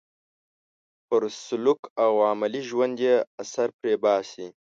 پر 1.07 1.21
سلوک 1.43 1.81
او 2.03 2.11
عملي 2.29 2.61
ژوند 2.69 2.95
یې 3.05 3.15
اثر 3.41 3.67
پرې 3.79 3.93
باسي. 4.03 4.47